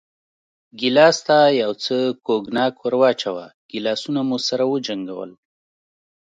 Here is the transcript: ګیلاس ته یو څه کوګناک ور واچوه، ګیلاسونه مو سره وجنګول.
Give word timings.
ګیلاس 0.79 1.17
ته 1.27 1.37
یو 1.61 1.71
څه 1.83 1.95
کوګناک 2.25 2.73
ور 2.81 2.93
واچوه، 3.01 3.45
ګیلاسونه 3.71 4.19
مو 4.27 4.37
سره 4.47 4.63
وجنګول. 4.71 5.31